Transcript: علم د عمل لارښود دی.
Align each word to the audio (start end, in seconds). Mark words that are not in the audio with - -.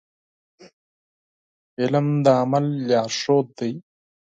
علم 1.81 2.07
د 2.25 2.27
عمل 2.39 2.65
لارښود 2.87 3.47
دی. 3.59 3.71